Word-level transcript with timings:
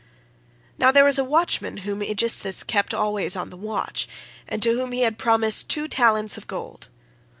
"'Now 0.79 0.89
there 0.89 1.05
was 1.05 1.19
a 1.19 1.23
watchman 1.23 1.77
whom 1.85 2.01
Aegisthus 2.01 2.63
kept 2.63 2.91
always 2.91 3.35
on 3.35 3.51
the 3.51 3.55
watch, 3.55 4.07
and 4.47 4.59
to 4.63 4.71
whom 4.73 4.93
he 4.93 5.01
had 5.01 5.19
promised 5.19 5.69
two 5.69 5.87
talents 5.87 6.39
of 6.39 6.47
gold. 6.47 6.87